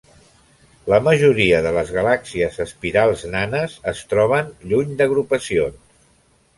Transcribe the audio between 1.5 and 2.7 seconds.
de les galàxies